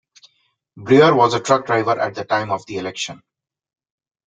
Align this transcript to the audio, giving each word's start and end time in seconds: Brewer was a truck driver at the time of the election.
Brewer 0.79 1.13
was 1.13 1.35
a 1.35 1.39
truck 1.39 1.67
driver 1.67 1.99
at 1.99 2.15
the 2.15 2.25
time 2.25 2.49
of 2.49 2.65
the 2.65 2.77
election. 2.79 3.21